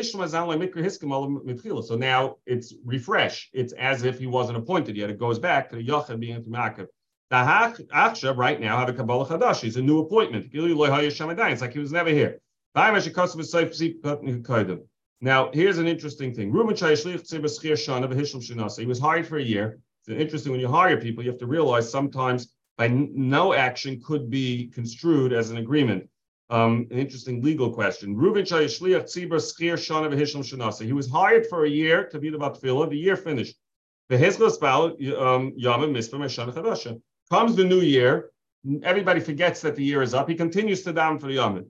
now 1.96 2.36
it's 2.46 2.74
refresh. 2.84 3.50
It's 3.54 3.74
as 3.74 4.04
if 4.04 4.20
he 4.20 4.28
wasn't 4.28 4.58
appointed 4.58 4.98
yet. 4.98 5.10
It 5.10 5.18
goes 5.18 5.40
back 5.40 5.70
to 5.70 5.78
the 5.78 5.88
Yachad 5.88 6.20
being 6.20 6.44
to 6.44 6.50
Makav. 6.50 6.88
The 7.30 7.38
Achshav 7.38 8.36
right 8.36 8.60
now 8.60 8.78
have 8.78 8.90
a 8.90 8.94
Kabbalah 8.94 9.26
Chadash. 9.28 9.62
He's 9.62 9.78
a 9.78 9.82
new 9.82 10.00
appointment. 10.00 10.50
It's 10.54 11.62
like 11.62 11.74
he 11.74 11.80
was 11.80 11.92
never 11.94 12.10
here. 12.10 12.42
Now, 15.22 15.50
here's 15.54 15.78
an 15.78 15.88
interesting 15.88 16.34
thing. 16.34 16.52
He 16.52 16.58
was 18.86 19.00
hired 19.00 19.28
for 19.28 19.38
a 19.38 19.44
year. 19.44 19.80
It's 20.06 20.10
interesting 20.10 20.52
when 20.52 20.60
you 20.60 20.68
hire 20.68 21.00
people, 21.00 21.24
you 21.24 21.30
have 21.30 21.40
to 21.40 21.48
realize 21.48 21.90
sometimes 21.90 22.54
by 22.78 22.90
no 22.90 23.54
action 23.54 24.02
could 24.06 24.30
be 24.30 24.68
construed 24.68 25.32
as 25.32 25.50
an 25.50 25.58
agreement. 25.58 26.10
Um, 26.54 26.88
an 26.92 27.00
interesting 27.00 27.42
legal 27.42 27.74
question. 27.74 28.14
He 28.14 28.20
was 30.94 31.10
hired 31.10 31.48
for 31.48 31.66
a 31.66 31.70
year 31.70 32.08
to 32.10 32.20
be 32.20 32.30
the 32.30 32.38
Batfila. 32.38 32.92
The 32.92 32.96
year 32.96 33.18
finished. 33.18 33.56
Um, 34.12 34.20
Comes 37.32 37.56
the 37.56 37.64
new 37.64 37.82
year. 37.82 38.30
Everybody 38.84 39.20
forgets 39.20 39.62
that 39.62 39.76
the 39.76 39.84
year 39.84 40.04
is 40.04 40.14
up. 40.14 40.30
He 40.30 40.36
continues 40.36 40.84
to 40.84 40.94
down 40.94 41.18
for 41.18 41.26
the 41.26 41.38
Yamim. 41.38 41.66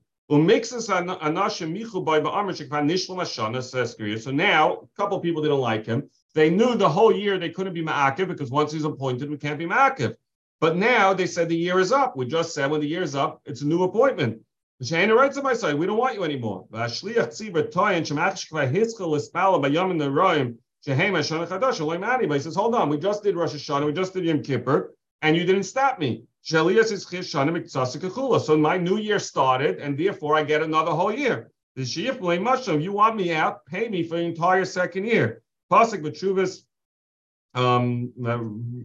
So 4.21 4.31
now 4.31 4.73
a 4.73 4.85
couple 4.97 5.17
people 5.21 5.41
didn't 5.41 5.59
like 5.59 5.85
him. 5.85 6.09
They 6.35 6.49
knew 6.49 6.75
the 6.75 6.89
whole 6.89 7.15
year 7.15 7.37
they 7.37 7.51
couldn't 7.51 7.73
be 7.73 7.83
ma'akiv 7.83 8.27
because 8.27 8.51
once 8.51 8.73
he's 8.73 8.83
appointed, 8.83 9.29
we 9.29 9.37
can't 9.37 9.57
be 9.57 9.65
ma'akiv. 9.65 10.17
But 10.59 10.75
now 10.75 11.13
they 11.13 11.27
said 11.27 11.47
the 11.47 11.55
year 11.55 11.79
is 11.79 11.93
up. 11.93 12.17
We 12.17 12.25
just 12.25 12.53
said 12.53 12.69
when 12.69 12.81
the 12.81 12.87
year 12.87 13.03
is 13.03 13.15
up, 13.15 13.41
it's 13.45 13.61
a 13.61 13.65
new 13.65 13.83
appointment. 13.83 14.41
Shana 14.81 15.15
writes 15.15 15.37
on 15.37 15.43
my 15.43 15.53
side, 15.53 15.75
we 15.75 15.85
don't 15.85 15.97
want 15.97 16.15
you 16.15 16.23
anymore. 16.23 16.65
He 16.71 16.87
says, 16.87 16.99
hold 22.55 22.75
on, 22.75 22.89
we 22.89 22.97
just 22.97 23.23
did 23.23 23.35
Rosh 23.35 23.53
Hashanah, 23.53 23.85
we 23.85 23.93
just 23.93 24.13
did 24.13 24.25
Yom 24.25 24.41
Kippur, 24.41 24.93
and 25.21 25.37
you 25.37 25.45
didn't 25.45 25.63
stop 25.63 25.99
me. 25.99 26.23
So 26.41 26.65
my 28.57 28.77
new 28.77 28.97
year 28.97 29.19
started, 29.19 29.77
and 29.77 29.97
therefore 29.97 30.35
I 30.35 30.43
get 30.43 30.61
another 30.61 30.91
whole 30.91 31.13
year. 31.13 31.51
The 31.75 31.83
Shif 31.83 32.19
Mushroom, 32.41 32.81
you 32.81 32.91
want 32.91 33.15
me 33.15 33.33
out, 33.33 33.65
pay 33.65 33.87
me 33.87 34.03
for 34.03 34.17
the 34.17 34.23
entire 34.23 34.65
second 34.65 35.05
year. 35.05 35.41
Pasuk 35.71 36.01
B'Chuvas, 36.01 36.65
um, 37.55 38.11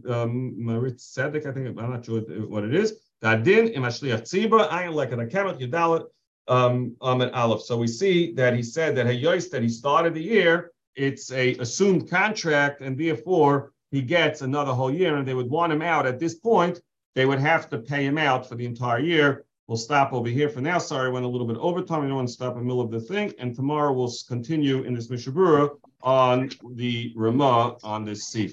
um, 0.07 0.53
Maritz 0.57 1.13
Tzedek, 1.15 1.45
I 1.45 1.51
think, 1.51 1.67
I'm 1.67 1.89
not 1.91 2.05
sure 2.05 2.21
what 2.21 2.63
it 2.63 2.73
is. 2.73 2.97
Gadin 3.21 3.69
imashliach 3.69 4.23
tzibra, 4.23 4.69
ayin 4.69 4.93
like 4.93 5.11
an 5.11 5.19
yudalit, 5.19 6.05
um, 6.47 6.95
Ahmed 7.01 7.31
Aleph. 7.33 7.61
So 7.61 7.77
we 7.77 7.87
see 7.87 8.33
that 8.33 8.55
he 8.55 8.63
said 8.63 8.95
that 8.95 9.05
Hayois, 9.05 9.49
that 9.51 9.61
he 9.61 9.69
started 9.69 10.13
the 10.13 10.21
year, 10.21 10.71
it's 10.95 11.31
a 11.31 11.55
assumed 11.55 12.09
contract, 12.09 12.81
and 12.81 12.97
therefore 12.97 13.73
he 13.91 14.01
gets 14.01 14.41
another 14.41 14.73
whole 14.73 14.93
year, 14.93 15.17
and 15.17 15.27
they 15.27 15.33
would 15.33 15.49
want 15.49 15.71
him 15.73 15.81
out 15.81 16.05
at 16.05 16.19
this 16.19 16.35
point 16.35 16.81
they 17.15 17.25
would 17.25 17.39
have 17.39 17.69
to 17.69 17.79
pay 17.79 18.05
him 18.05 18.17
out 18.17 18.47
for 18.47 18.55
the 18.55 18.65
entire 18.65 18.99
year. 18.99 19.45
We'll 19.67 19.77
stop 19.77 20.13
over 20.13 20.29
here 20.29 20.49
for 20.49 20.61
now. 20.61 20.77
Sorry, 20.77 21.07
I 21.07 21.11
went 21.11 21.25
a 21.25 21.27
little 21.27 21.45
bit 21.45 21.57
over 21.57 21.81
time. 21.81 22.03
I 22.03 22.07
don't 22.07 22.15
want 22.15 22.27
to 22.27 22.33
stop 22.33 22.53
in 22.53 22.59
the 22.59 22.65
middle 22.65 22.81
of 22.81 22.91
the 22.91 23.01
thing. 23.01 23.33
And 23.39 23.55
tomorrow 23.55 23.93
we'll 23.93 24.13
continue 24.27 24.83
in 24.83 24.93
this 24.93 25.09
Mishnah 25.09 25.33
Berurah 25.33 25.77
on 26.01 26.49
the 26.75 27.13
Rama 27.15 27.77
on 27.83 28.05
this 28.05 28.29
Sif. 28.29 28.51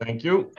Thank 0.00 0.22
you. 0.22 0.52